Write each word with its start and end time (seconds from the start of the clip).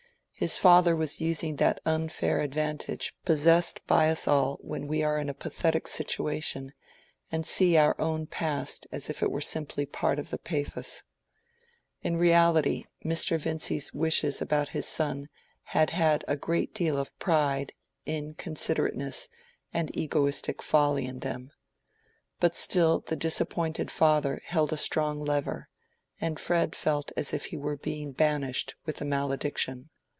His 0.33 0.57
father 0.57 0.95
was 0.95 1.21
using 1.21 1.57
that 1.57 1.79
unfair 1.85 2.39
advantage 2.39 3.13
possessed 3.25 3.79
by 3.85 4.09
us 4.09 4.27
all 4.27 4.57
when 4.63 4.87
we 4.87 5.03
are 5.03 5.19
in 5.19 5.29
a 5.29 5.35
pathetic 5.35 5.85
situation 5.87 6.73
and 7.31 7.45
see 7.45 7.77
our 7.77 7.93
own 8.01 8.25
past 8.25 8.87
as 8.91 9.07
if 9.07 9.21
it 9.21 9.29
were 9.29 9.39
simply 9.39 9.85
part 9.85 10.17
of 10.17 10.31
the 10.31 10.39
pathos. 10.39 11.03
In 12.01 12.17
reality, 12.17 12.85
Mr. 13.05 13.37
Vincy's 13.39 13.93
wishes 13.93 14.41
about 14.41 14.69
his 14.69 14.87
son 14.87 15.29
had 15.77 15.91
had 15.91 16.25
a 16.27 16.35
great 16.35 16.73
deal 16.73 16.97
of 16.97 17.15
pride, 17.19 17.73
inconsiderateness, 18.07 19.29
and 19.71 19.95
egoistic 19.95 20.63
folly 20.63 21.05
in 21.05 21.19
them. 21.19 21.51
But 22.39 22.55
still 22.55 23.01
the 23.01 23.15
disappointed 23.15 23.91
father 23.91 24.41
held 24.45 24.73
a 24.73 24.77
strong 24.77 25.19
lever; 25.23 25.69
and 26.19 26.39
Fred 26.39 26.75
felt 26.75 27.11
as 27.15 27.31
if 27.31 27.45
he 27.53 27.57
were 27.57 27.77
being 27.77 28.11
banished 28.11 28.73
with 28.87 28.99
a 29.01 29.05
malediction. 29.05 29.89